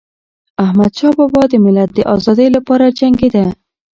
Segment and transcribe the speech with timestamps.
[0.65, 3.45] احمدشاه بابا د ملت د ازادی لپاره جنګيده.